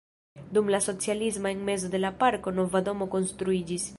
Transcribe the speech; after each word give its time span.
Dum 0.57 0.71
la 0.75 0.79
socialismo 0.85 1.47
en 1.51 1.63
mezo 1.69 1.91
de 1.95 2.01
la 2.05 2.13
parko 2.25 2.57
nova 2.61 2.85
domo 2.91 3.11
konstruiĝis. 3.17 3.89